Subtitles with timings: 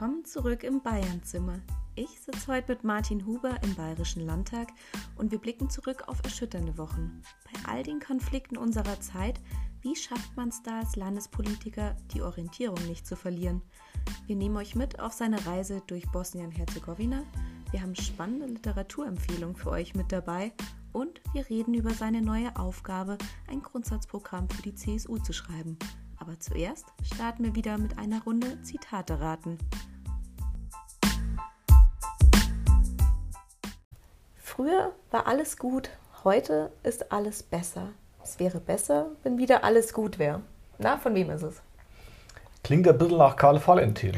[0.00, 1.60] Willkommen zurück im Bayernzimmer.
[1.94, 4.68] Ich sitze heute mit Martin Huber im Bayerischen Landtag
[5.18, 7.20] und wir blicken zurück auf erschütternde Wochen.
[7.44, 9.38] Bei all den Konflikten unserer Zeit,
[9.82, 13.60] wie schafft man es da als Landespolitiker, die Orientierung nicht zu verlieren?
[14.26, 17.22] Wir nehmen euch mit auf seine Reise durch Bosnien-Herzegowina.
[17.70, 20.54] Wir haben spannende Literaturempfehlungen für euch mit dabei
[20.94, 25.76] und wir reden über seine neue Aufgabe, ein Grundsatzprogramm für die CSU zu schreiben.
[26.16, 29.58] Aber zuerst starten wir wieder mit einer Runde Zitate raten.
[34.60, 35.88] Früher war alles gut,
[36.22, 37.94] heute ist alles besser.
[38.22, 40.42] Es wäre besser, wenn wieder alles gut wäre.
[40.76, 41.62] Na, von wem ist es?
[42.62, 44.12] Klingt ein bisschen nach Karl Valentin.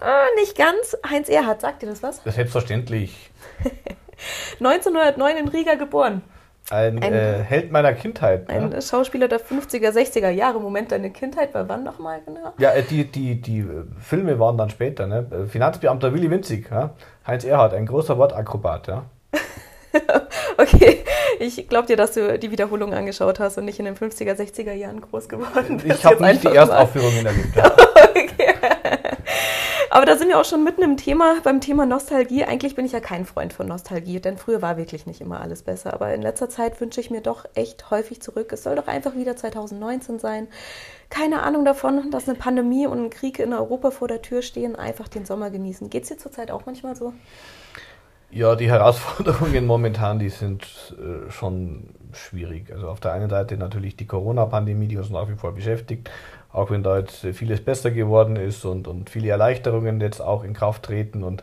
[0.00, 0.96] Ah, nicht ganz.
[1.08, 2.20] Heinz Erhardt, sagt dir das was?
[2.24, 3.30] Das selbstverständlich.
[4.58, 6.22] 1909 in Riga geboren.
[6.68, 8.50] Ein, ein äh, Held meiner Kindheit.
[8.50, 8.82] Ein ne?
[8.82, 10.58] Schauspieler der 50er, 60er Jahre.
[10.58, 12.54] Moment, deine Kindheit war wann nochmal genau?
[12.58, 15.06] Ja, äh, die, die, die äh, Filme waren dann später.
[15.06, 15.30] Ne?
[15.30, 16.90] Äh, Finanzbeamter Willy Winzig, ja?
[17.24, 18.88] Heinz Erhardt, ein großer Wortakrobat.
[18.88, 19.04] Ja?
[20.58, 21.04] okay,
[21.38, 24.72] ich glaube dir, dass du die Wiederholung angeschaut hast und nicht in den 50er, 60er
[24.72, 25.98] Jahren groß geworden bist.
[25.98, 27.46] Ich habe nicht die Erstaufführungen erlebt.
[27.56, 27.72] Ja.
[28.10, 28.54] okay.
[29.96, 32.44] Aber da sind wir auch schon mitten im Thema, beim Thema Nostalgie.
[32.44, 35.62] Eigentlich bin ich ja kein Freund von Nostalgie, denn früher war wirklich nicht immer alles
[35.62, 35.94] besser.
[35.94, 38.52] Aber in letzter Zeit wünsche ich mir doch echt häufig zurück.
[38.52, 40.48] Es soll doch einfach wieder 2019 sein.
[41.08, 44.76] Keine Ahnung davon, dass eine Pandemie und ein Krieg in Europa vor der Tür stehen.
[44.76, 45.88] Einfach den Sommer genießen.
[45.88, 47.14] Geht es dir zurzeit auch manchmal so?
[48.30, 52.72] Ja, die Herausforderungen momentan, die sind äh, schon schwierig.
[52.72, 56.10] Also auf der einen Seite natürlich die Corona-Pandemie, die uns nach wie vor beschäftigt
[56.56, 60.54] auch wenn da jetzt vieles besser geworden ist und, und viele Erleichterungen jetzt auch in
[60.54, 61.42] Kraft treten und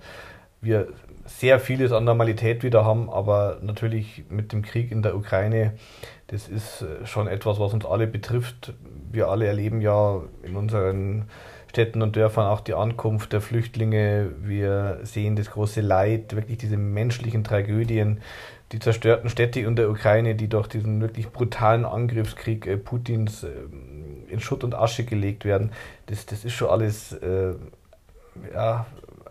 [0.60, 0.88] wir
[1.26, 5.74] sehr vieles an Normalität wieder haben, aber natürlich mit dem Krieg in der Ukraine,
[6.28, 8.74] das ist äh, schon etwas, was uns alle betrifft.
[9.12, 11.26] Wir alle erleben ja in unseren
[11.74, 14.30] Städten und Dörfern auch die Ankunft der Flüchtlinge.
[14.40, 18.22] Wir sehen das große Leid, wirklich diese menschlichen Tragödien,
[18.72, 24.26] die zerstörten Städte in der Ukraine, die durch diesen wirklich brutalen Angriffskrieg äh, Putins ähm,
[24.30, 25.72] in Schutt und Asche gelegt werden,
[26.06, 27.56] das, das ist schon alles, äh,
[28.54, 28.86] ja,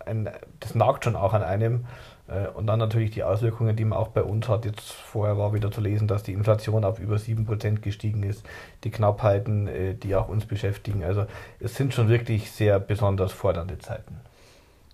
[0.05, 1.85] ein, das nagt schon auch an einem.
[2.27, 4.65] Äh, und dann natürlich die Auswirkungen, die man auch bei uns hat.
[4.65, 8.43] Jetzt vorher war wieder zu lesen, dass die Inflation auf über 7% gestiegen ist,
[8.83, 11.03] die Knappheiten, äh, die auch uns beschäftigen.
[11.03, 11.25] Also
[11.59, 14.17] es sind schon wirklich sehr besonders fordernde Zeiten.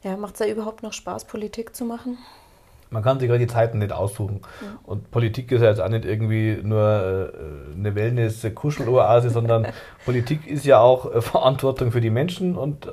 [0.03, 2.17] Ja, macht es da überhaupt noch Spaß, Politik zu machen?
[2.91, 4.41] man kann sich gerade die Zeiten nicht aussuchen.
[4.61, 4.79] Ja.
[4.83, 9.67] Und Politik ist ja jetzt auch nicht irgendwie nur äh, eine Wellness-Kuscheloase, sondern
[10.05, 12.91] Politik ist ja auch Verantwortung für die Menschen und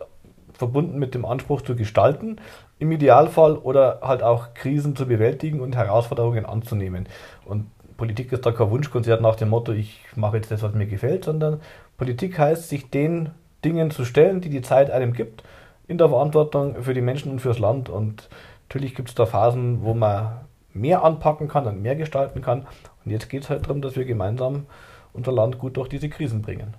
[0.57, 2.37] verbunden mit dem Anspruch zu gestalten,
[2.79, 7.09] im Idealfall oder halt auch Krisen zu bewältigen und Herausforderungen anzunehmen.
[7.45, 10.87] Und Politik ist da kein Wunschkonzert nach dem Motto, ich mache jetzt das, was mir
[10.87, 11.61] gefällt, sondern
[11.97, 13.31] Politik heißt, sich den
[13.65, 15.43] Dingen zu stellen, die die Zeit einem gibt,
[15.89, 17.89] in der Verantwortung für die Menschen und fürs Land.
[17.89, 18.29] Und
[18.69, 20.41] Natürlich gibt es da Phasen, wo man
[20.73, 22.67] mehr anpacken kann und mehr gestalten kann.
[23.05, 24.67] Und jetzt geht es halt darum, dass wir gemeinsam
[25.13, 26.75] unser Land gut durch diese Krisen bringen.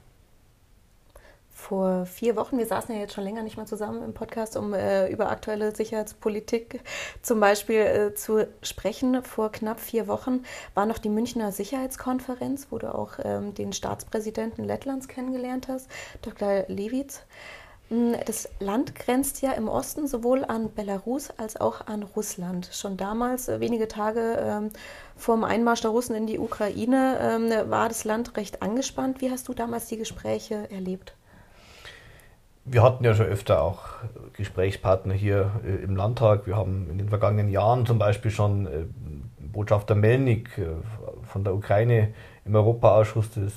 [1.68, 4.74] Vor vier Wochen, wir saßen ja jetzt schon länger nicht mehr zusammen im Podcast, um
[4.74, 6.80] äh, über aktuelle Sicherheitspolitik
[7.22, 9.22] zum Beispiel äh, zu sprechen.
[9.22, 10.46] Vor knapp vier Wochen
[10.76, 15.90] war noch die Münchner Sicherheitskonferenz, wo du auch ähm, den Staatspräsidenten Lettlands kennengelernt hast,
[16.22, 16.64] Dr.
[16.70, 17.24] Lewitz.
[17.90, 22.70] Hm, das Land grenzt ja im Osten sowohl an Belarus als auch an Russland.
[22.72, 24.70] Schon damals, äh, wenige Tage ähm,
[25.18, 29.20] vor dem Einmarsch der Russen in die Ukraine, ähm, war das Land recht angespannt.
[29.20, 31.14] Wie hast du damals die Gespräche erlebt?
[32.70, 33.86] Wir hatten ja schon öfter auch
[34.34, 36.48] Gesprächspartner hier äh, im Landtag.
[36.48, 38.86] Wir haben in den vergangenen Jahren zum Beispiel schon äh,
[39.40, 40.66] Botschafter Melnik äh,
[41.24, 42.14] von der Ukraine
[42.44, 43.54] im Europaausschuss des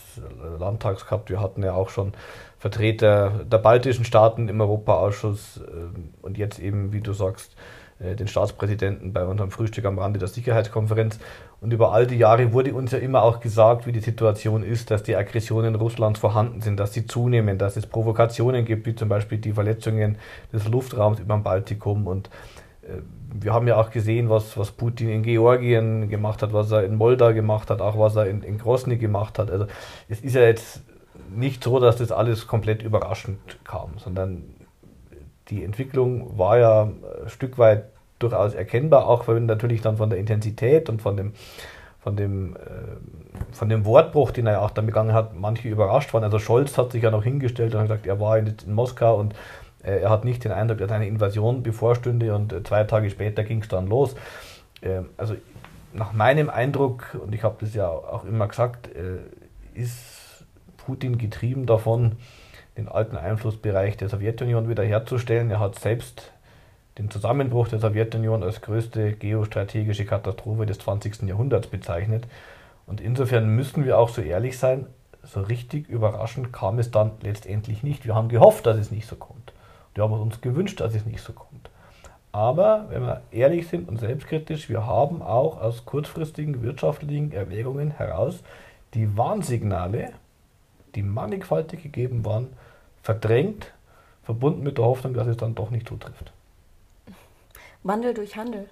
[0.59, 1.31] Landtags gehabt.
[1.31, 2.12] Wir hatten ja auch schon
[2.59, 7.56] Vertreter der baltischen Staaten im Europaausschuss äh, und jetzt eben, wie du sagst,
[8.00, 11.19] äh, den Staatspräsidenten bei unserem Frühstück am Rande der Sicherheitskonferenz.
[11.60, 14.91] Und über all die Jahre wurde uns ja immer auch gesagt, wie die Situation ist,
[14.91, 19.10] dass die Aggressionen Russlands vorhanden sind, dass sie zunehmen, dass es Provokationen gibt, wie zum
[19.10, 20.16] Beispiel die Verletzungen
[20.53, 22.07] des Luftraums über dem Baltikum.
[22.07, 22.30] Und
[22.83, 23.03] äh,
[23.34, 26.97] wir haben ja auch gesehen, was, was Putin in Georgien gemacht hat, was er in
[26.97, 29.51] Moldau gemacht hat, auch was er in, in Grosny gemacht hat.
[29.51, 29.66] Also
[30.09, 30.83] es ist ja jetzt
[31.28, 34.45] nicht so, dass das alles komplett überraschend kam, sondern
[35.48, 37.84] die Entwicklung war ja ein Stück weit
[38.20, 41.32] durchaus erkennbar, auch wenn natürlich dann von der Intensität und von dem,
[41.98, 42.58] von dem, äh,
[43.52, 46.22] von dem Wortbruch, den er auch dann begangen hat, manche überrascht waren.
[46.22, 49.18] Also Scholz hat sich ja noch hingestellt und hat gesagt, er war in, in Moskau
[49.18, 49.34] und
[49.82, 53.42] äh, er hat nicht den Eindruck, dass eine Invasion bevorstünde und äh, zwei Tage später
[53.42, 54.14] ging es dann los.
[54.82, 55.34] Ähm, also
[55.92, 58.88] nach meinem Eindruck, und ich habe das ja auch immer gesagt,
[59.74, 60.44] ist
[60.76, 62.12] Putin getrieben davon,
[62.76, 65.50] den alten Einflussbereich der Sowjetunion wiederherzustellen.
[65.50, 66.30] Er hat selbst
[67.00, 71.22] den Zusammenbruch der Sowjetunion als größte geostrategische Katastrophe des 20.
[71.22, 72.26] Jahrhunderts bezeichnet.
[72.86, 74.86] Und insofern müssen wir auch so ehrlich sein,
[75.22, 78.04] so richtig überraschend kam es dann letztendlich nicht.
[78.04, 79.54] Wir haben gehofft, dass es nicht so kommt.
[79.94, 81.70] Wir haben uns gewünscht, dass es nicht so kommt.
[82.32, 88.42] Aber wenn wir ehrlich sind und selbstkritisch, wir haben auch aus kurzfristigen wirtschaftlichen Erwägungen heraus
[88.92, 90.10] die Warnsignale,
[90.94, 92.48] die mannigfaltig gegeben waren,
[93.03, 93.72] verdrängt,
[94.22, 96.32] verbunden mit der Hoffnung, dass es dann doch nicht zutrifft.
[97.82, 98.68] Wandel durch Handel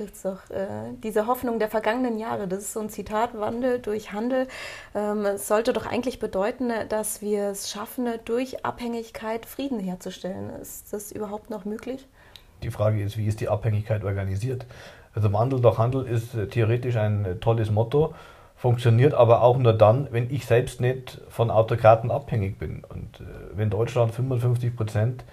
[0.00, 0.50] trifft es doch.
[0.50, 4.48] Äh, diese Hoffnung der vergangenen Jahre, das ist so ein Zitat, Wandel durch Handel.
[4.94, 10.50] Ähm, es sollte doch eigentlich bedeuten, dass wir es schaffen, durch Abhängigkeit Frieden herzustellen.
[10.60, 12.06] Ist das überhaupt noch möglich?
[12.62, 14.66] Die Frage ist, wie ist die Abhängigkeit organisiert?
[15.14, 18.14] Also Wandel durch Handel ist äh, theoretisch ein äh, tolles Motto,
[18.56, 22.84] funktioniert aber auch nur dann, wenn ich selbst nicht von Autokraten abhängig bin.
[22.88, 23.24] Und äh,
[23.54, 25.24] wenn Deutschland 55 Prozent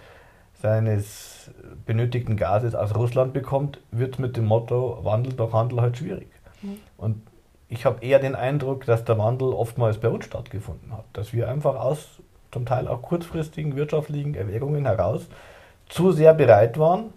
[0.62, 1.52] seines
[1.86, 6.28] benötigten Gases aus Russland bekommt, wird mit dem Motto Wandel durch Handel halt schwierig.
[6.62, 6.78] Mhm.
[6.98, 7.22] Und
[7.70, 11.06] ich habe eher den Eindruck, dass der Wandel oftmals bei uns stattgefunden hat.
[11.14, 12.20] Dass wir einfach aus
[12.52, 15.28] zum Teil auch kurzfristigen wirtschaftlichen Erwägungen heraus
[15.90, 17.14] zu sehr bereit waren,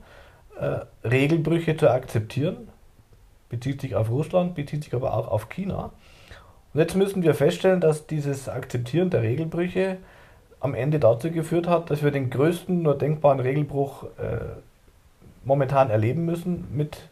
[0.59, 2.69] äh, Regelbrüche zu akzeptieren.
[3.49, 5.93] Bezieht sich auf Russland, bezieht sich aber auch auf China.
[6.73, 9.99] Und jetzt müssen wir feststellen, dass dieses Akzeptieren der Regelbrüche
[10.61, 14.61] am Ende dazu geführt hat, dass wir den größten nur denkbaren Regelbruch äh,
[15.45, 17.09] momentan erleben müssen mit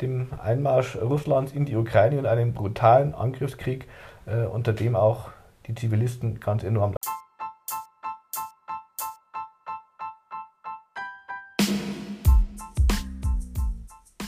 [0.00, 3.88] dem Einmarsch Russlands in die Ukraine und einem brutalen Angriffskrieg,
[4.26, 5.30] äh, unter dem auch
[5.66, 6.94] die Zivilisten ganz enorm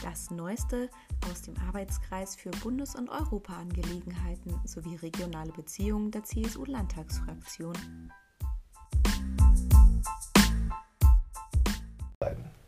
[0.02, 0.88] Das Neueste
[1.30, 7.74] aus dem Arbeitskreis für Bundes- und Europaangelegenheiten sowie regionale Beziehungen der CSU-Landtagsfraktion.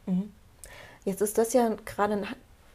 [0.06, 0.32] Mhm.
[1.04, 2.26] Jetzt ist das ja gerade ein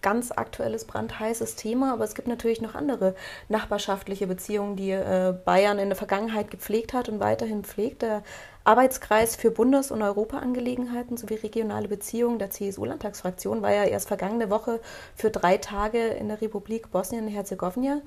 [0.02, 3.16] ganz aktuelles, brandheißes Thema, aber es gibt natürlich noch andere
[3.50, 8.02] nachbarschaftliche Beziehungen, die äh, Bayern in der Vergangenheit gepflegt hat und weiterhin pflegt.
[8.02, 8.24] Der
[8.64, 14.80] Arbeitskreis für Bundes- und Europaangelegenheiten sowie regionale Beziehungen der CSU-Landtagsfraktion war ja erst vergangene Woche
[15.16, 18.02] für drei Tage in der Republik Bosnien-Herzegowina.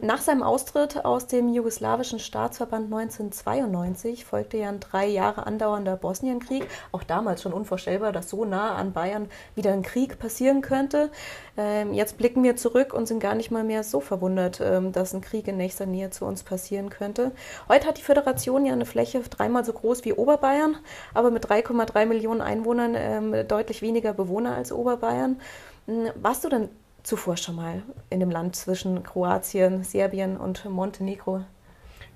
[0.00, 6.66] Nach seinem Austritt aus dem jugoslawischen Staatsverband 1992 folgte ja ein drei Jahre andauernder Bosnienkrieg.
[6.90, 11.10] Auch damals schon unvorstellbar, dass so nah an Bayern wieder ein Krieg passieren könnte.
[11.58, 15.12] Ähm, jetzt blicken wir zurück und sind gar nicht mal mehr so verwundert, ähm, dass
[15.12, 17.32] ein Krieg in nächster Nähe zu uns passieren könnte.
[17.68, 20.76] Heute hat die Föderation ja eine Fläche dreimal so groß wie Oberbayern,
[21.12, 25.40] aber mit 3,3 Millionen Einwohnern ähm, deutlich weniger Bewohner als Oberbayern.
[25.86, 26.68] Hm, warst du denn
[27.02, 31.42] zuvor schon mal in dem Land zwischen Kroatien, Serbien und Montenegro?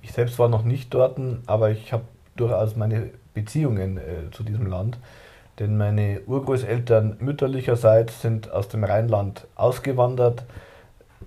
[0.02, 2.04] Ich selbst war noch nicht dort, aber ich habe
[2.36, 4.98] durchaus meine Beziehungen äh, zu diesem Land.
[5.58, 10.44] Denn meine Urgroßeltern mütterlicherseits sind aus dem Rheinland ausgewandert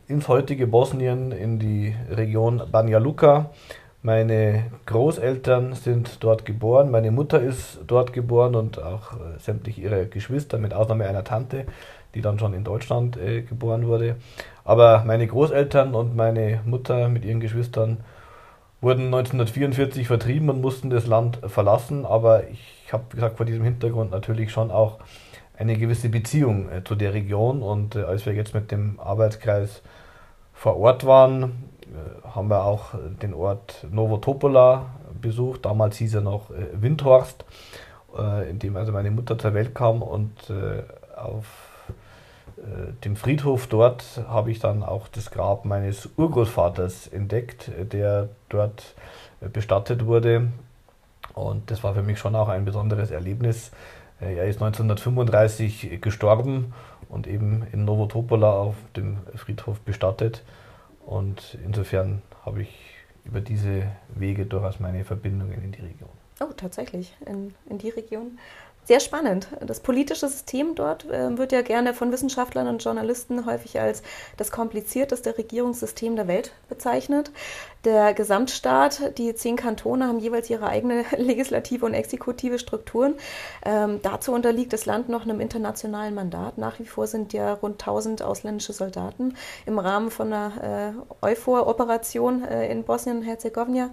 [0.08, 3.52] ins heutige Bosnien, in die Region Banja Luka.
[4.04, 10.08] Meine Großeltern sind dort geboren, meine Mutter ist dort geboren und auch äh, sämtliche ihre
[10.08, 11.68] Geschwister, mit Ausnahme einer Tante,
[12.16, 14.16] die dann schon in Deutschland äh, geboren wurde.
[14.64, 17.98] Aber meine Großeltern und meine Mutter mit ihren Geschwistern
[18.82, 22.04] wurden 1944 vertrieben und mussten das Land verlassen.
[22.04, 24.98] Aber ich habe gesagt, vor diesem Hintergrund natürlich schon auch
[25.56, 27.62] eine gewisse Beziehung äh, zu der Region.
[27.62, 29.84] Und äh, als wir jetzt mit dem Arbeitskreis
[30.62, 34.86] vor Ort waren, äh, haben wir auch den Ort Novotopola
[35.20, 35.66] besucht.
[35.66, 37.46] Damals hieß er noch äh, Windhorst,
[38.16, 40.84] äh, in dem also meine Mutter zur Welt kam und äh,
[41.18, 41.48] auf
[42.58, 48.94] äh, dem Friedhof dort habe ich dann auch das Grab meines Urgroßvaters entdeckt, der dort
[49.42, 50.50] äh, bestattet wurde.
[51.34, 53.72] Und das war für mich schon auch ein besonderes Erlebnis.
[54.22, 56.74] Äh, er ist 1935 gestorben
[57.10, 60.44] und eben in Novotopola auf dem Friedhof bestattet.
[61.06, 62.70] Und insofern habe ich
[63.26, 63.84] über diese
[64.16, 66.10] Wege durchaus meine Verbindungen in die Region.
[66.40, 68.40] Oh, tatsächlich, in, in die Region
[68.84, 69.48] sehr spannend.
[69.60, 74.02] Das politische System dort äh, wird ja gerne von Wissenschaftlern und Journalisten häufig als
[74.38, 77.32] das komplizierteste Regierungssystem der Welt bezeichnet.
[77.86, 83.16] Der Gesamtstaat, die zehn Kantone haben jeweils ihre eigene legislative und exekutive Strukturen.
[83.64, 86.58] Ähm, dazu unterliegt das Land noch einem internationalen Mandat.
[86.58, 89.36] Nach wie vor sind ja rund 1000 ausländische Soldaten
[89.66, 93.92] im Rahmen von einer äh, EUFOR-Operation äh, in Bosnien und Herzegowina.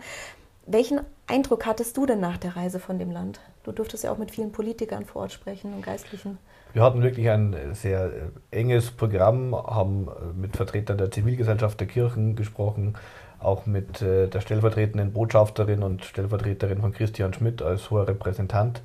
[0.66, 3.40] Welchen Eindruck hattest du denn nach der Reise von dem Land?
[3.68, 6.38] Du durftest ja auch mit vielen Politikern vor Ort sprechen und Geistlichen.
[6.72, 8.10] Wir hatten wirklich ein sehr äh,
[8.50, 12.94] enges Programm, haben äh, mit Vertretern der Zivilgesellschaft der Kirchen gesprochen,
[13.38, 18.80] auch mit äh, der stellvertretenden Botschafterin und Stellvertreterin von Christian Schmidt als hoher Repräsentant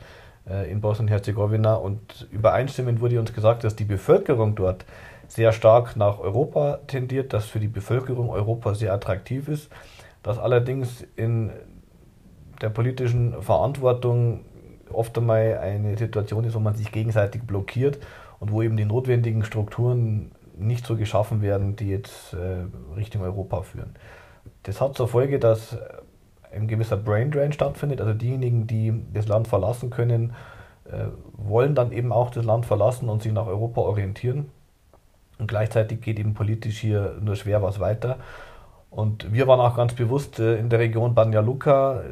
[0.69, 1.75] in Bosnien-Herzegowina.
[1.75, 4.83] Und übereinstimmend wurde uns gesagt, dass die Bevölkerung dort
[5.29, 9.69] sehr stark nach Europa tendiert, dass für die Bevölkerung Europa sehr attraktiv ist,
[10.21, 11.51] dass allerdings in
[12.61, 14.41] der politischen Verantwortung
[14.93, 17.99] oft einmal eine Situation ist, wo man sich gegenseitig blockiert
[18.39, 23.61] und wo eben die notwendigen Strukturen nicht so geschaffen werden, die jetzt äh, Richtung Europa
[23.63, 23.95] führen.
[24.63, 25.77] Das hat zur Folge, dass
[26.53, 27.99] ein gewisser Brain Drain stattfindet.
[27.99, 30.33] Also diejenigen, die das Land verlassen können,
[30.85, 34.49] äh, wollen dann eben auch das Land verlassen und sich nach Europa orientieren.
[35.39, 38.17] Und gleichzeitig geht eben politisch hier nur schwer was weiter.
[38.89, 42.03] Und wir waren auch ganz bewusst äh, in der Region Banja Luka,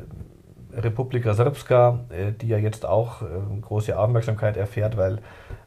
[0.76, 3.26] Republika Srpska, äh, die ja jetzt auch äh,
[3.62, 5.20] große Aufmerksamkeit erfährt, weil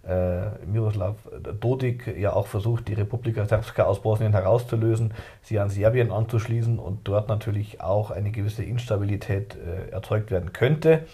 [0.06, 1.16] äh, Miroslav
[1.60, 7.00] Dodik ja auch versucht, die Republika Srpska aus Bosnien herauszulösen, sie an Serbien anzuschließen und
[7.04, 9.56] dort natürlich auch eine gewisse Instabilität
[9.90, 11.06] erzeugt werden könnte.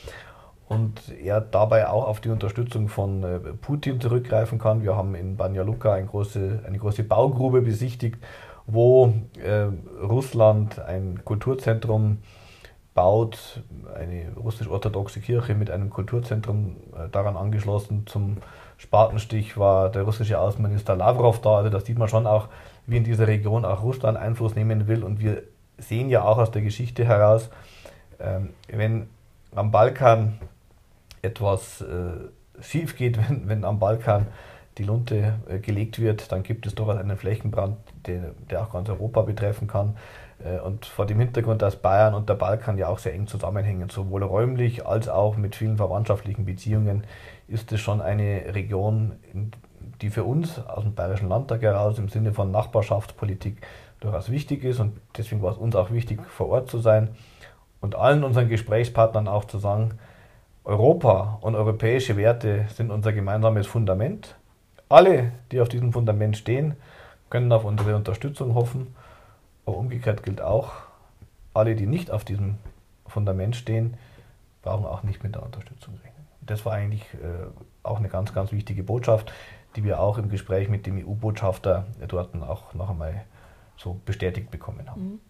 [0.68, 3.24] Und er dabei auch auf die Unterstützung von
[3.60, 4.82] Putin zurückgreifen kann.
[4.82, 8.18] Wir haben in Banja Luka eine große, eine große Baugrube besichtigt,
[8.66, 9.12] wo
[10.00, 12.18] Russland ein Kulturzentrum
[12.94, 13.62] baut,
[13.94, 18.06] eine russisch-orthodoxe Kirche mit einem Kulturzentrum äh, daran angeschlossen.
[18.06, 18.38] Zum
[18.76, 21.58] Spatenstich war der russische Außenminister Lavrov da.
[21.58, 22.48] Also das sieht man schon auch,
[22.86, 25.04] wie in dieser Region auch Russland Einfluss nehmen will.
[25.04, 25.42] Und wir
[25.78, 27.50] sehen ja auch aus der Geschichte heraus,
[28.18, 29.08] ähm, wenn
[29.54, 30.38] am Balkan
[31.22, 34.26] etwas äh, schief geht, wenn, wenn am Balkan
[34.78, 38.88] die Lunte äh, gelegt wird, dann gibt es durchaus einen Flächenbrand, der, der auch ganz
[38.88, 39.96] Europa betreffen kann.
[40.44, 43.88] Äh, und vor dem Hintergrund, dass Bayern und der Balkan ja auch sehr eng zusammenhängen,
[43.88, 47.04] sowohl räumlich als auch mit vielen verwandtschaftlichen Beziehungen,
[47.48, 49.16] ist es schon eine Region,
[50.00, 53.58] die für uns aus dem Bayerischen Landtag heraus im Sinne von Nachbarschaftspolitik
[54.00, 54.80] durchaus wichtig ist.
[54.80, 57.10] Und deswegen war es uns auch wichtig, vor Ort zu sein
[57.80, 59.98] und allen unseren Gesprächspartnern auch zu sagen,
[60.64, 64.36] Europa und europäische Werte sind unser gemeinsames Fundament.
[64.88, 66.76] Alle, die auf diesem Fundament stehen,
[67.30, 68.94] können auf unsere Unterstützung hoffen.
[69.66, 70.72] Aber umgekehrt gilt auch,
[71.54, 72.56] alle, die nicht auf diesem
[73.06, 73.96] Fundament stehen,
[74.62, 76.26] brauchen auch nicht mit der Unterstützung rechnen.
[76.40, 77.46] Das war eigentlich äh,
[77.82, 79.32] auch eine ganz, ganz wichtige Botschaft,
[79.76, 83.24] die wir auch im Gespräch mit dem EU-Botschafter dort auch noch einmal
[83.76, 85.02] so bestätigt bekommen haben.
[85.02, 85.20] Mhm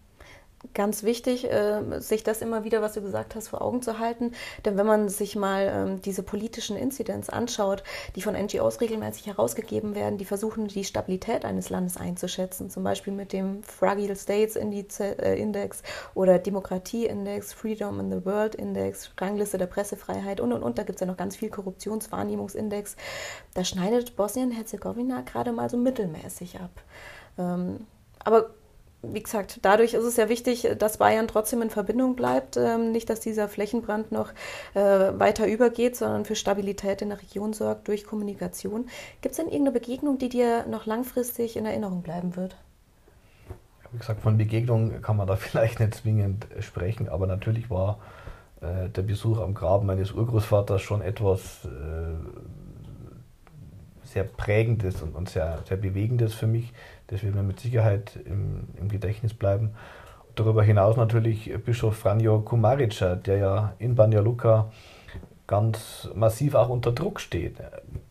[0.73, 4.31] ganz wichtig, äh, sich das immer wieder, was du gesagt hast, vor Augen zu halten.
[4.65, 7.83] Denn wenn man sich mal ähm, diese politischen Inzidenz anschaut,
[8.15, 13.13] die von NGOs regelmäßig herausgegeben werden, die versuchen, die Stabilität eines Landes einzuschätzen, zum Beispiel
[13.13, 15.81] mit dem Fragile States äh, Index
[16.13, 20.77] oder Demokratie Index, Freedom in the World Index, Rangliste der Pressefreiheit und und und.
[20.77, 22.95] Da gibt es ja noch ganz viel Korruptionswahrnehmungsindex.
[23.53, 26.71] Da schneidet Bosnien-Herzegowina gerade mal so mittelmäßig ab.
[27.37, 27.87] Ähm,
[28.23, 28.51] aber
[29.03, 32.57] wie gesagt, dadurch ist es ja wichtig, dass Bayern trotzdem in Verbindung bleibt.
[32.57, 34.31] Ähm, nicht, dass dieser Flächenbrand noch
[34.75, 38.85] äh, weiter übergeht, sondern für Stabilität in der Region sorgt durch Kommunikation.
[39.21, 42.55] Gibt es denn irgendeine Begegnung, die dir noch langfristig in Erinnerung bleiben wird?
[43.91, 47.99] Wie gesagt, von Begegnung kann man da vielleicht nicht zwingend sprechen, aber natürlich war
[48.61, 51.69] äh, der Besuch am Grab meines Urgroßvaters schon etwas äh,
[54.03, 56.71] sehr Prägendes und, und sehr, sehr Bewegendes für mich
[57.11, 59.71] das wird mir mit Sicherheit im, im Gedächtnis bleiben.
[60.35, 64.71] Darüber hinaus natürlich Bischof Franjo Kumarica, der ja in Banja Luka
[65.45, 67.57] ganz massiv auch unter Druck steht,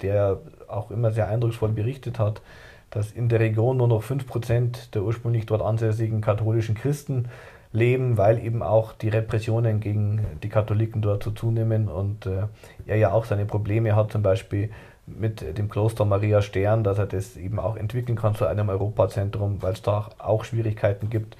[0.03, 0.39] der
[0.69, 2.43] auch immer sehr eindrucksvoll berichtet hat,
[2.91, 7.29] dass in der Region nur noch 5% der ursprünglich dort ansässigen katholischen Christen
[7.73, 12.49] leben, weil eben auch die Repressionen gegen die Katholiken dort so zunehmen und äh,
[12.87, 14.71] er ja auch seine Probleme hat, zum Beispiel
[15.19, 19.63] mit dem Kloster Maria Stern, dass er das eben auch entwickeln kann zu einem Europazentrum,
[19.63, 21.37] weil es da auch Schwierigkeiten gibt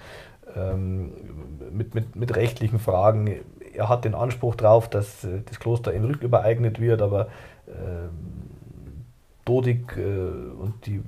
[0.57, 1.13] ähm,
[1.73, 3.41] mit, mit, mit rechtlichen Fragen.
[3.75, 7.29] Er hat den Anspruch darauf, dass äh, das Kloster in rückübereignet wird, aber
[7.67, 8.09] äh,
[9.45, 11.03] Dodik äh, und die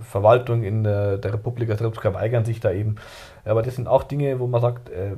[0.00, 2.96] Verwaltung in der, der Republika Srpska weigern sich da eben.
[3.44, 5.16] Aber das sind auch Dinge, wo man sagt, äh,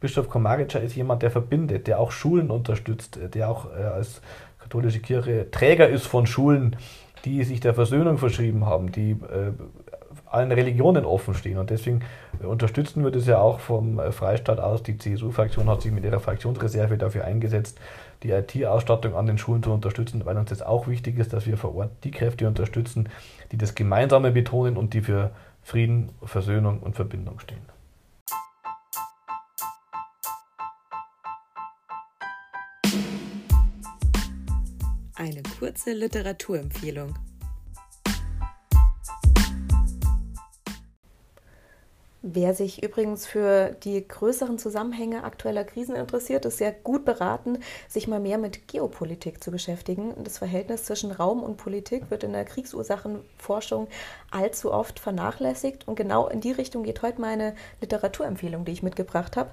[0.00, 4.22] Bischof Komarica ist jemand, der verbindet, der auch Schulen unterstützt, der auch äh, als
[4.70, 6.76] katholische Kirche Träger ist von Schulen,
[7.24, 9.52] die sich der Versöhnung verschrieben haben, die äh,
[10.26, 11.58] allen Religionen offen stehen.
[11.58, 12.02] Und deswegen
[12.40, 14.84] unterstützen wir das ja auch vom äh, Freistaat aus.
[14.84, 17.80] Die CSU-Fraktion hat sich mit ihrer Fraktionsreserve dafür eingesetzt,
[18.22, 21.56] die IT-Ausstattung an den Schulen zu unterstützen, weil uns das auch wichtig ist, dass wir
[21.56, 23.08] vor Ort die Kräfte unterstützen,
[23.50, 25.32] die das Gemeinsame betonen und die für
[25.64, 27.79] Frieden, Versöhnung und Verbindung stehen.
[35.70, 37.14] Kurze Literaturempfehlung.
[42.22, 48.08] Wer sich übrigens für die größeren Zusammenhänge aktueller Krisen interessiert, ist sehr gut beraten, sich
[48.08, 50.12] mal mehr mit Geopolitik zu beschäftigen.
[50.24, 53.86] Das Verhältnis zwischen Raum und Politik wird in der Kriegsursachenforschung
[54.32, 55.86] allzu oft vernachlässigt.
[55.86, 59.50] Und genau in die Richtung geht heute meine Literaturempfehlung, die ich mitgebracht habe.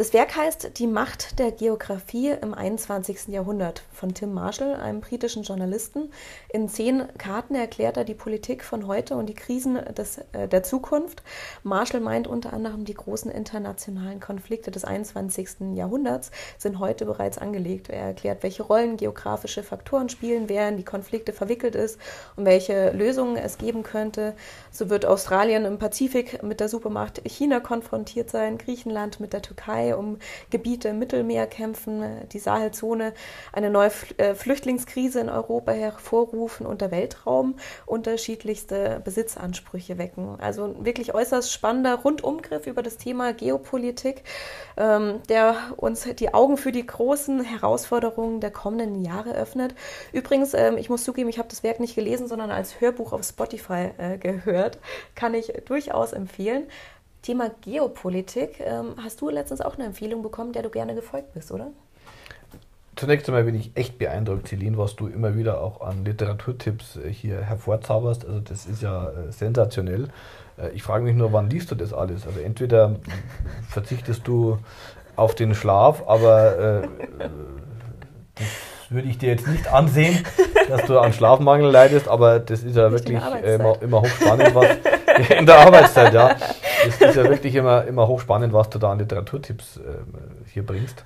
[0.00, 3.28] Das Werk heißt Die Macht der Geographie im 21.
[3.28, 6.10] Jahrhundert von Tim Marshall, einem britischen Journalisten.
[6.48, 10.62] In zehn Karten erklärt er die Politik von heute und die Krisen des, äh, der
[10.62, 11.22] Zukunft.
[11.64, 15.76] Marshall meint unter anderem, die großen internationalen Konflikte des 21.
[15.76, 17.90] Jahrhunderts sind heute bereits angelegt.
[17.90, 22.00] Er erklärt, welche Rollen geografische Faktoren spielen, wer in die Konflikte verwickelt ist
[22.36, 24.32] und welche Lösungen es geben könnte.
[24.70, 29.89] So wird Australien im Pazifik mit der Supermacht China konfrontiert sein, Griechenland mit der Türkei
[29.98, 30.18] um
[30.50, 33.12] Gebiete im Mittelmeer kämpfen, die Sahelzone
[33.52, 37.56] eine neue äh, Flüchtlingskrise in Europa hervorrufen und der Weltraum
[37.86, 40.36] unterschiedlichste Besitzansprüche wecken.
[40.40, 44.22] Also wirklich äußerst spannender Rundumgriff über das Thema Geopolitik,
[44.76, 49.74] ähm, der uns die Augen für die großen Herausforderungen der kommenden Jahre öffnet.
[50.12, 53.24] Übrigens, ähm, ich muss zugeben, ich habe das Werk nicht gelesen, sondern als Hörbuch auf
[53.24, 54.78] Spotify äh, gehört.
[55.14, 56.66] Kann ich durchaus empfehlen.
[57.22, 58.60] Thema Geopolitik.
[58.60, 61.68] Ähm, hast du letztens auch eine Empfehlung bekommen, der du gerne gefolgt bist, oder?
[62.96, 67.10] Zunächst einmal bin ich echt beeindruckt, Celine, was du immer wieder auch an Literaturtipps äh,
[67.10, 68.26] hier hervorzauberst.
[68.26, 70.08] Also das ist ja äh, sensationell.
[70.58, 72.26] Äh, ich frage mich nur, wann liest du das alles?
[72.26, 72.96] Also entweder
[73.68, 74.58] verzichtest du
[75.16, 76.88] auf den Schlaf, aber äh,
[78.34, 78.48] das
[78.90, 80.24] würde ich dir jetzt nicht ansehen,
[80.68, 83.22] dass du an Schlafmangel leidest, aber das ist ja nicht wirklich
[83.54, 84.66] immer, immer hochspannend, was
[85.38, 86.36] in der Arbeitszeit, ja.
[86.86, 89.80] Es ist ja wirklich immer, immer hochspannend, was du da an Literaturtipps äh,
[90.52, 91.04] hier bringst.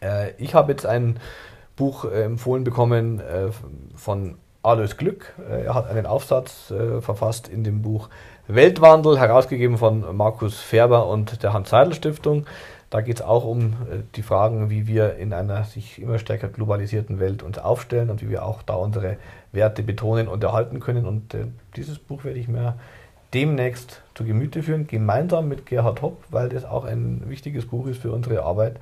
[0.00, 1.18] Äh, ich habe jetzt ein
[1.76, 3.48] Buch äh, empfohlen bekommen äh,
[3.94, 5.34] von Alois Glück.
[5.48, 8.08] Äh, er hat einen Aufsatz äh, verfasst in dem Buch
[8.48, 12.46] Weltwandel, herausgegeben von Markus Färber und der Hans-Seidel-Stiftung.
[12.90, 13.74] Da geht es auch um
[14.16, 18.30] die Fragen, wie wir in einer sich immer stärker globalisierten Welt uns aufstellen und wie
[18.30, 19.18] wir auch da unsere
[19.52, 21.06] Werte betonen und erhalten können.
[21.06, 21.36] Und
[21.76, 22.76] dieses Buch werde ich mir
[23.34, 28.00] demnächst zu Gemüte führen, gemeinsam mit Gerhard Hopp, weil das auch ein wichtiges Buch ist
[28.00, 28.76] für unsere Arbeit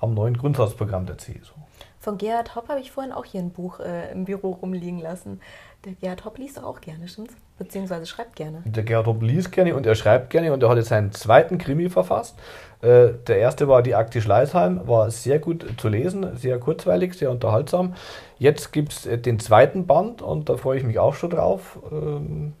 [0.00, 1.54] am neuen Grundsatzprogramm der CSU.
[1.98, 5.40] Von Gerhard Hopp habe ich vorhin auch hier ein Buch äh, im Büro rumliegen lassen.
[5.84, 7.34] Der Gerhard Hopp liest auch gerne, stimmt's?
[7.58, 8.62] Beziehungsweise schreibt gerne.
[8.64, 11.58] Der Gerhard Hopp liest gerne und er schreibt gerne und er hat jetzt seinen zweiten
[11.58, 12.38] Krimi verfasst.
[12.80, 17.30] Äh, der erste war Die Akte Schleißheim, war sehr gut zu lesen, sehr kurzweilig, sehr
[17.30, 17.94] unterhaltsam.
[18.38, 21.78] Jetzt gibt es äh, den zweiten Band und da freue ich mich auch schon drauf.
[21.90, 22.52] Ähm,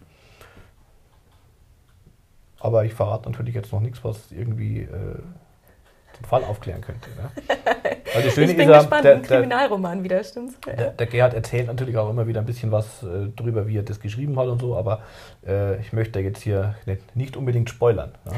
[2.60, 5.18] aber ich verrate natürlich jetzt noch nichts, was irgendwie äh,
[6.18, 7.10] den Fall aufklären könnte.
[7.10, 7.30] Ne?
[8.14, 10.58] Weil das Schöne ich bin ist gespannt, der, der, Kriminalroman wieder, stimmt's?
[10.66, 13.82] Der, der, Gerhard erzählt natürlich auch immer wieder ein bisschen was äh, drüber, wie er
[13.82, 15.02] das geschrieben hat und so, aber
[15.46, 18.12] äh, ich möchte jetzt hier nicht, nicht unbedingt spoilern.
[18.24, 18.32] Ja?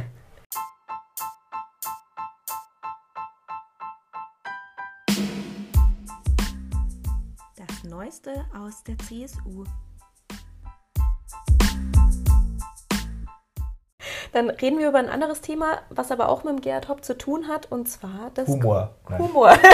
[7.56, 9.64] Das Neueste aus der CSU.
[14.32, 17.16] Dann reden wir über ein anderes Thema, was aber auch mit dem Gerhard Hopp zu
[17.16, 18.90] tun hat, und zwar das Humor.
[19.18, 19.56] Humor.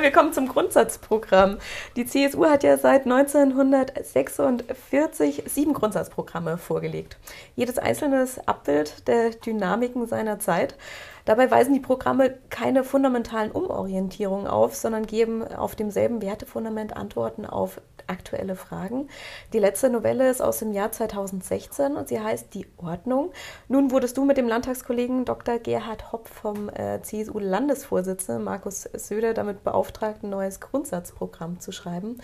[0.00, 1.58] wir kommen zum Grundsatzprogramm.
[1.96, 7.16] Die CSU hat ja seit 1946 sieben Grundsatzprogramme vorgelegt.
[7.56, 10.76] Jedes einzelne ist Abbild der Dynamiken seiner Zeit.
[11.24, 17.80] Dabei weisen die Programme keine fundamentalen Umorientierungen auf, sondern geben auf demselben Wertefundament Antworten auf
[18.06, 19.08] aktuelle Fragen.
[19.52, 23.32] Die letzte Novelle ist aus dem Jahr 2016 und sie heißt Die Ordnung.
[23.68, 25.58] Nun wurdest du mit dem Landtagskollegen Dr.
[25.58, 32.18] Gerhard Hopp vom äh, CSU-Landesvorsitzenden Markus Söder damit beauftragt, ein neues Grundsatzprogramm zu schreiben.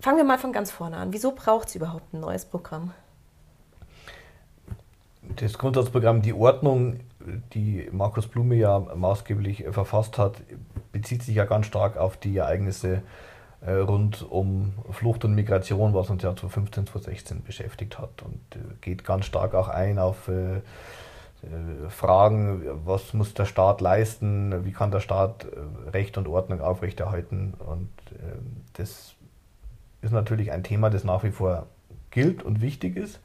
[0.00, 1.12] Fangen wir mal von ganz vorne an.
[1.12, 2.92] Wieso braucht es überhaupt ein neues Programm?
[5.36, 7.00] Das Grundsatzprogramm Die Ordnung
[7.52, 10.42] die Markus Blume ja maßgeblich verfasst hat,
[10.92, 13.02] bezieht sich ja ganz stark auf die Ereignisse
[13.66, 18.22] rund um Flucht und Migration, was uns ja 2015, 2016 beschäftigt hat.
[18.22, 20.60] Und äh, geht ganz stark auch ein auf äh,
[21.88, 25.46] Fragen, was muss der Staat leisten, wie kann der Staat
[25.90, 27.54] Recht und Ordnung aufrechterhalten?
[27.58, 27.88] Und
[28.74, 29.14] das
[30.02, 31.66] ist natürlich ein Thema, das nach wie vor
[32.10, 33.20] gilt und wichtig ist.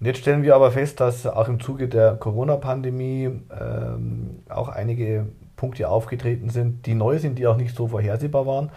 [0.00, 5.26] Und jetzt stellen wir aber fest, dass auch im Zuge der Corona-Pandemie ähm, auch einige
[5.56, 8.70] Punkte aufgetreten sind, die neu sind, die auch nicht so vorhersehbar waren,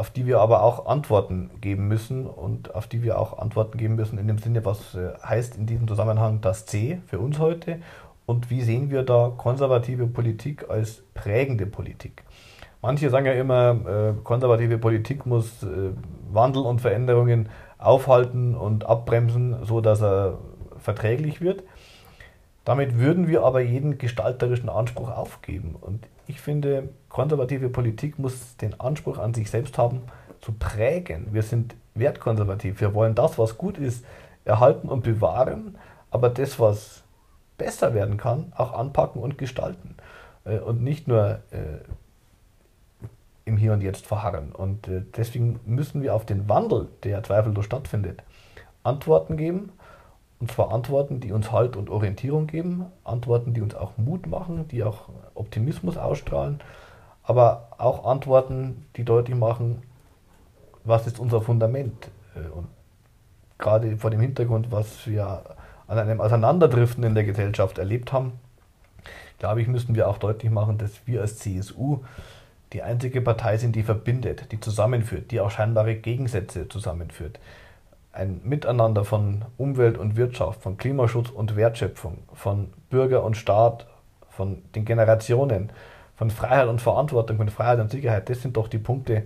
[0.00, 3.96] auf die wir aber auch Antworten geben müssen und auf die wir auch Antworten geben
[3.96, 7.80] müssen in dem Sinne, was äh, heißt in diesem Zusammenhang das C für uns heute
[8.24, 12.24] und wie sehen wir da konservative Politik als prägende Politik.
[12.80, 15.90] Manche sagen ja immer, äh, konservative Politik muss äh,
[16.32, 20.38] Wandel und Veränderungen aufhalten und abbremsen, so dass er
[20.78, 21.62] verträglich wird.
[22.64, 25.76] Damit würden wir aber jeden gestalterischen Anspruch aufgeben.
[25.78, 30.02] Und ich finde, konservative Politik muss den Anspruch an sich selbst haben,
[30.40, 31.28] zu prägen.
[31.32, 32.80] Wir sind wertkonservativ.
[32.80, 34.04] Wir wollen das, was gut ist,
[34.44, 35.76] erhalten und bewahren,
[36.10, 37.02] aber das, was
[37.58, 39.96] besser werden kann, auch anpacken und gestalten.
[40.44, 41.84] Äh, und nicht nur äh,
[43.44, 44.52] im Hier und Jetzt verharren.
[44.52, 48.22] Und äh, deswegen müssen wir auf den Wandel, der zweifellos stattfindet,
[48.82, 49.72] Antworten geben.
[50.40, 54.66] Und zwar Antworten, die uns Halt und Orientierung geben, Antworten, die uns auch Mut machen,
[54.68, 56.60] die auch Optimismus ausstrahlen,
[57.22, 59.82] aber auch Antworten, die deutlich machen,
[60.84, 62.10] was ist unser Fundament.
[62.54, 62.68] Und
[63.58, 65.42] gerade vor dem Hintergrund, was wir
[65.86, 68.32] an einem Auseinanderdriften in der Gesellschaft erlebt haben,
[69.38, 71.98] glaube ich, müssen wir auch deutlich machen, dass wir als CSU
[72.72, 77.38] die einzige Partei sind, die verbindet, die zusammenführt, die auch scheinbare Gegensätze zusammenführt.
[78.12, 83.86] Ein Miteinander von Umwelt und Wirtschaft, von Klimaschutz und Wertschöpfung, von Bürger und Staat,
[84.28, 85.70] von den Generationen,
[86.16, 89.24] von Freiheit und Verantwortung, von Freiheit und Sicherheit, das sind doch die Punkte,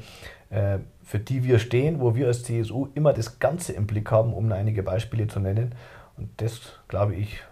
[0.51, 4.33] äh, für die wir stehen, wo wir als CSU immer das Ganze im Blick haben,
[4.33, 5.75] um einige Beispiele zu nennen.
[6.16, 7.42] Und das, glaube ich,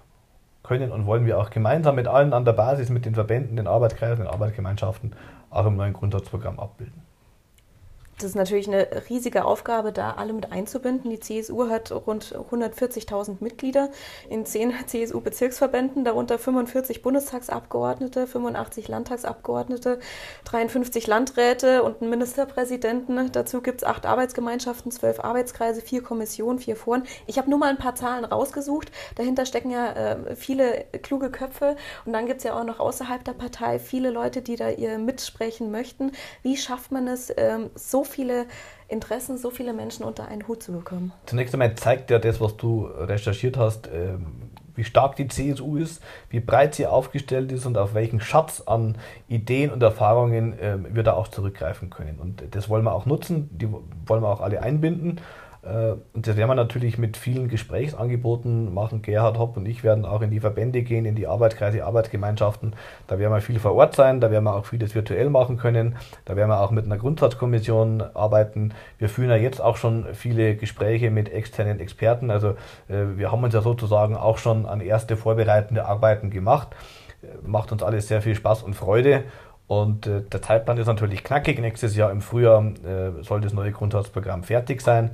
[0.63, 3.67] können und wollen wir auch gemeinsam mit allen an der Basis, mit den Verbänden, den
[3.67, 5.15] Arbeitskreisen, den Arbeitsgemeinschaften
[5.51, 7.03] auch im neuen Grundsatzprogramm abbilden.
[8.23, 11.11] Das ist natürlich eine riesige Aufgabe, da alle mit einzubinden.
[11.11, 13.91] Die CSU hat rund 140.000 Mitglieder
[14.31, 19.99] in zehn CSU-Bezirksverbänden, darunter 45 Bundestagsabgeordnete, 85 Landtagsabgeordnete,
[20.45, 23.33] 53 Landräte und einen Ministerpräsidenten.
[23.33, 27.03] Dazu gibt es acht Arbeitsgemeinschaften, zwölf Arbeitskreise, vier Kommissionen, vier Foren.
[27.27, 28.93] Ich habe nur mal ein paar Zahlen rausgesucht.
[29.17, 33.25] Dahinter stecken ja äh, viele kluge Köpfe und dann gibt es ja auch noch außerhalb
[33.25, 36.13] der Partei viele Leute, die da ihr mitsprechen möchten.
[36.45, 38.47] Wie schafft man es, ähm, so viele
[38.89, 41.13] Interessen, so viele Menschen unter einen Hut zu bekommen.
[41.27, 46.03] Zunächst einmal zeigt ja das, was du recherchiert hast, ähm, wie stark die CSU ist,
[46.31, 48.97] wie breit sie aufgestellt ist und auf welchen Schatz an
[49.29, 52.19] Ideen und Erfahrungen ähm, wir da auch zurückgreifen können.
[52.19, 55.21] Und das wollen wir auch nutzen, die wollen wir auch alle einbinden.
[55.63, 59.03] Äh, und das werden wir natürlich mit vielen Gesprächsangeboten machen.
[59.03, 62.75] Gerhard Hopp und ich werden auch in die Verbände gehen, in die Arbeitskreise, Arbeitsgemeinschaften.
[63.07, 65.97] Da werden wir viel vor Ort sein, da werden wir auch vieles virtuell machen können.
[66.25, 68.75] Da werden wir auch mit einer Grundsatzkommission arbeiten.
[68.99, 72.31] Wir führen ja jetzt auch schon viele Gespräche mit externen Experten.
[72.31, 72.51] Also
[72.89, 76.69] äh, wir haben uns ja sozusagen auch schon an erste vorbereitende Arbeiten gemacht.
[77.23, 79.25] Äh, macht uns alles sehr viel Spaß und Freude.
[79.69, 81.59] Und der Zeitplan ist natürlich knackig.
[81.59, 82.73] Nächstes Jahr im Frühjahr
[83.23, 85.13] soll das neue Grundsatzprogramm fertig sein.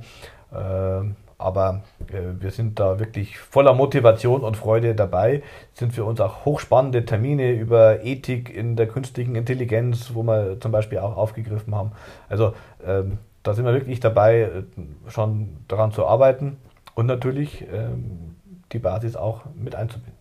[0.53, 5.41] Ähm, aber äh, wir sind da wirklich voller Motivation und Freude dabei.
[5.73, 10.71] Sind für uns auch hochspannende Termine über Ethik in der künstlichen Intelligenz, wo wir zum
[10.71, 11.93] Beispiel auch aufgegriffen haben.
[12.27, 12.53] Also
[12.85, 14.63] ähm, da sind wir wirklich dabei, äh,
[15.07, 16.57] schon daran zu arbeiten
[16.93, 18.35] und natürlich ähm,
[18.73, 20.18] die Basis auch mit einzubinden.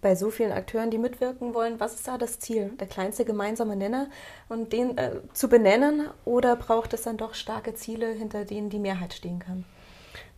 [0.00, 2.70] Bei so vielen Akteuren, die mitwirken wollen, was ist da das Ziel?
[2.78, 4.08] Der kleinste gemeinsame Nenner
[4.48, 8.78] und den äh, zu benennen oder braucht es dann doch starke Ziele, hinter denen die
[8.78, 9.64] Mehrheit stehen kann?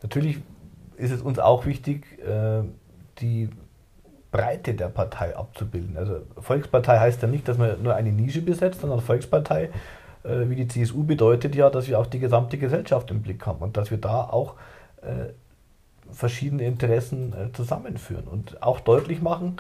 [0.03, 0.39] Natürlich
[0.97, 2.63] ist es uns auch wichtig, äh,
[3.21, 3.51] die
[4.31, 5.97] Breite der Partei abzubilden.
[5.97, 9.71] Also Volkspartei heißt ja nicht, dass man nur eine Nische besetzt, sondern Volkspartei,
[10.23, 13.61] äh, wie die CSU, bedeutet ja, dass wir auch die gesamte Gesellschaft im Blick haben
[13.63, 14.55] und dass wir da auch
[15.03, 15.33] äh,
[16.13, 19.57] verschiedene Interessen äh, zusammenführen und auch deutlich machen,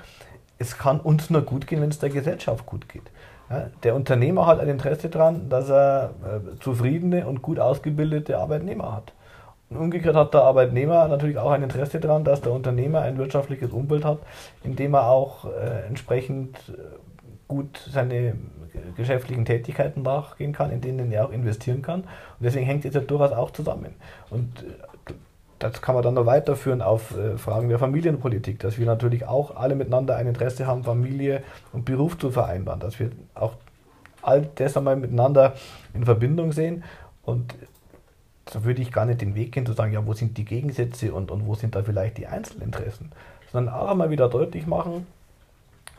[0.59, 3.11] es kann uns nur gut gehen, wenn es der Gesellschaft gut geht.
[3.51, 8.95] Ja, der Unternehmer hat ein Interesse daran, dass er äh, zufriedene und gut ausgebildete Arbeitnehmer
[8.95, 9.13] hat.
[9.71, 13.71] Und umgekehrt hat der Arbeitnehmer natürlich auch ein Interesse daran, dass der Unternehmer ein wirtschaftliches
[13.71, 14.19] Umfeld hat,
[14.65, 16.73] in dem er auch äh, entsprechend äh,
[17.47, 18.35] gut seine
[18.97, 22.01] geschäftlichen Tätigkeiten nachgehen kann, in denen er auch investieren kann.
[22.03, 22.09] Und
[22.41, 23.95] deswegen hängt es ja durchaus auch zusammen.
[24.31, 25.13] Und äh,
[25.59, 29.57] das kann man dann noch weiterführen auf äh, Fragen der Familienpolitik, dass wir natürlich auch
[29.57, 31.43] alle miteinander ein Interesse haben, Familie
[31.73, 33.55] und Beruf zu vereinbaren, dass wir auch
[34.23, 35.55] all das einmal miteinander
[35.95, 36.85] in Verbindung sehen.
[37.23, 37.55] Und
[38.47, 41.13] da würde ich gar nicht den Weg gehen zu sagen, ja, wo sind die Gegensätze
[41.13, 43.13] und, und wo sind da vielleicht die Einzelinteressen,
[43.53, 45.07] sondern auch einmal wieder deutlich machen,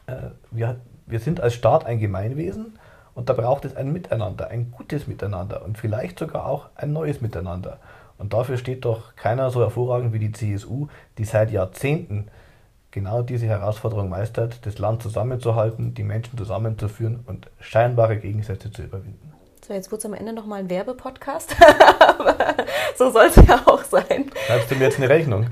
[0.08, 2.80] äh, wir, wir sind als Staat ein Gemeinwesen
[3.14, 7.22] und da braucht es ein Miteinander, ein gutes Miteinander und vielleicht sogar auch ein neues
[7.22, 7.80] Miteinander.
[8.20, 12.28] Und dafür steht doch keiner so hervorragend wie die CSU, die seit Jahrzehnten
[12.92, 19.34] genau diese Herausforderung meistert, das Land zusammenzuhalten, die Menschen zusammenzuführen und scheinbare Gegensätze zu überwinden.
[19.66, 21.56] So, jetzt wird es am Ende nochmal ein Werbepodcast,
[22.20, 22.36] aber
[22.96, 24.32] so soll es ja auch sein.
[24.48, 25.48] Schreibst du mir jetzt eine Rechnung?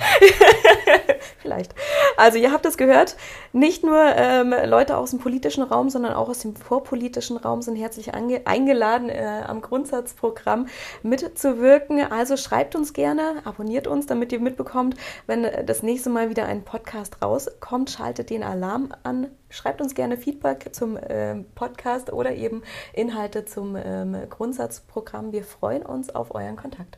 [1.39, 1.73] Vielleicht.
[2.17, 3.15] Also ihr habt es gehört,
[3.53, 7.75] nicht nur ähm, Leute aus dem politischen Raum, sondern auch aus dem vorpolitischen Raum sind
[7.75, 10.67] herzlich eingeladen, äh, am Grundsatzprogramm
[11.03, 12.01] mitzuwirken.
[12.11, 14.95] Also schreibt uns gerne, abonniert uns, damit ihr mitbekommt,
[15.27, 17.91] wenn das nächste Mal wieder ein Podcast rauskommt.
[17.91, 19.27] Schaltet den Alarm an.
[19.49, 25.31] Schreibt uns gerne Feedback zum ähm, Podcast oder eben Inhalte zum ähm, Grundsatzprogramm.
[25.31, 26.97] Wir freuen uns auf euren Kontakt.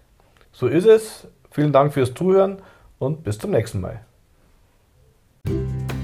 [0.54, 1.28] So ist es.
[1.52, 2.62] Vielen Dank fürs Zuhören
[3.00, 4.06] und bis zum nächsten Mal.
[5.46, 5.99] Música